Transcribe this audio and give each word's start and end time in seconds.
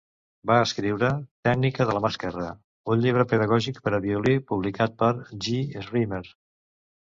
Va 0.51 0.55
escriure 0.67 1.09
"Tècnica 1.47 1.87
de 1.89 1.93
la 1.97 2.01
mà 2.05 2.11
esquerra", 2.13 2.47
un 2.95 3.05
llibre 3.05 3.27
pedagògic 3.35 3.79
per 3.89 3.95
a 3.99 4.01
violí 4.09 4.35
publicat 4.55 4.99
per 5.05 5.13
G. 5.47 5.57
Schirmer. 5.87 6.27